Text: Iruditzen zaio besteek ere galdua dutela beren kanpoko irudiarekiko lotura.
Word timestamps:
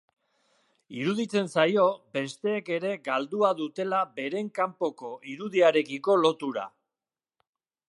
Iruditzen 1.01 1.49
zaio 1.55 1.83
besteek 2.19 2.71
ere 2.79 2.95
galdua 3.09 3.53
dutela 3.61 4.01
beren 4.17 4.51
kanpoko 4.57 5.15
irudiarekiko 5.35 6.19
lotura. 6.25 6.67